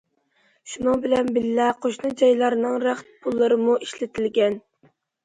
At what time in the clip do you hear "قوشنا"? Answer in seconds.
1.85-2.11